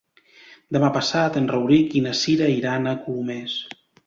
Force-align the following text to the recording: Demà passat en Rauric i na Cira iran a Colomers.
Demà 0.77 0.87
passat 0.95 1.37
en 1.41 1.49
Rauric 1.53 1.93
i 2.01 2.01
na 2.07 2.15
Cira 2.23 2.49
iran 2.57 2.89
a 2.89 2.97
Colomers. 3.05 3.61